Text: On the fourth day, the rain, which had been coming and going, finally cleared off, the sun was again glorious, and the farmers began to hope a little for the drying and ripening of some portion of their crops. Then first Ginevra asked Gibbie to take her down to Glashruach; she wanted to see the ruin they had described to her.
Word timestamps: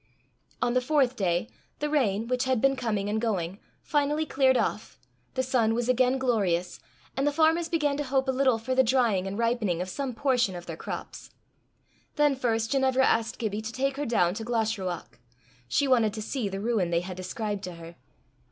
On 0.63 0.73
the 0.73 0.81
fourth 0.81 1.15
day, 1.15 1.47
the 1.77 1.87
rain, 1.87 2.27
which 2.27 2.45
had 2.45 2.59
been 2.59 2.75
coming 2.75 3.07
and 3.07 3.21
going, 3.21 3.59
finally 3.83 4.25
cleared 4.25 4.57
off, 4.57 4.97
the 5.35 5.43
sun 5.43 5.75
was 5.75 5.87
again 5.87 6.17
glorious, 6.17 6.79
and 7.15 7.27
the 7.27 7.31
farmers 7.31 7.69
began 7.69 7.97
to 7.97 8.03
hope 8.05 8.27
a 8.27 8.31
little 8.31 8.57
for 8.57 8.73
the 8.73 8.81
drying 8.81 9.27
and 9.27 9.37
ripening 9.37 9.79
of 9.79 9.89
some 9.89 10.15
portion 10.15 10.55
of 10.55 10.65
their 10.65 10.75
crops. 10.75 11.29
Then 12.15 12.35
first 12.35 12.71
Ginevra 12.71 13.05
asked 13.05 13.37
Gibbie 13.37 13.61
to 13.61 13.71
take 13.71 13.95
her 13.97 14.07
down 14.07 14.33
to 14.33 14.43
Glashruach; 14.43 15.19
she 15.67 15.87
wanted 15.87 16.13
to 16.15 16.21
see 16.23 16.49
the 16.49 16.59
ruin 16.59 16.89
they 16.89 17.01
had 17.01 17.15
described 17.15 17.63
to 17.65 17.73
her. 17.73 17.95